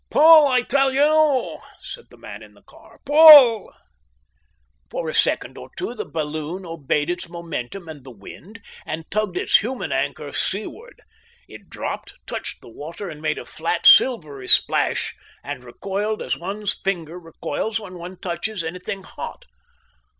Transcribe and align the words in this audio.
"Pull, 0.09 0.47
I 0.47 0.63
tell 0.63 0.91
you!" 0.91 1.59
said 1.79 2.05
the 2.09 2.17
man 2.17 2.41
in 2.41 2.55
the 2.55 2.63
car 2.63 2.99
"pull!" 3.05 3.71
For 4.89 5.07
a 5.07 5.13
second 5.13 5.59
or 5.59 5.69
so 5.77 5.93
the 5.93 6.09
balloon 6.09 6.65
obeyed 6.65 7.07
its 7.11 7.29
momentum 7.29 7.87
and 7.87 8.03
the 8.03 8.09
wind 8.09 8.63
and 8.83 9.05
tugged 9.11 9.37
its 9.37 9.57
human 9.57 9.91
anchor 9.91 10.31
seaward. 10.31 11.03
It 11.47 11.69
dropped, 11.69 12.15
touched 12.25 12.61
the 12.61 12.67
water, 12.69 13.11
and 13.11 13.21
made 13.21 13.37
a 13.37 13.45
flat, 13.45 13.85
silvery 13.85 14.47
splash, 14.47 15.15
and 15.43 15.63
recoiled 15.63 16.23
as 16.23 16.35
one's 16.35 16.73
finger 16.83 17.19
recoils 17.19 17.79
when 17.79 17.99
one 17.99 18.17
touches 18.17 18.63
anything 18.63 19.03
hot. 19.03 19.45